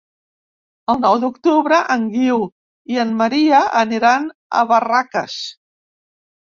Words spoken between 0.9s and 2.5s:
El nou d'octubre en Guiu